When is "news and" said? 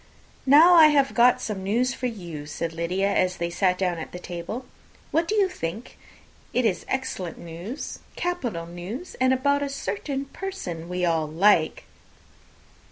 8.65-9.31